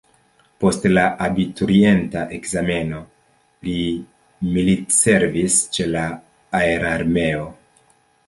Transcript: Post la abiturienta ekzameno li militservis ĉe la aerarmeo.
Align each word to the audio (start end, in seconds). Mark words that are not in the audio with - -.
Post 0.63 0.85
la 0.91 1.01
abiturienta 1.25 2.21
ekzameno 2.37 3.01
li 3.67 3.77
militservis 4.55 5.59
ĉe 5.77 5.87
la 5.97 6.07
aerarmeo. 6.61 7.47